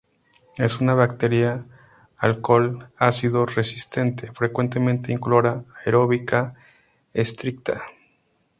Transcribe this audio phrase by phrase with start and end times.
[0.57, 1.63] Es una bacteria
[2.17, 6.55] alcohol-ácido resistente, frecuentemente incolora, aeróbica
[7.13, 7.83] estricta.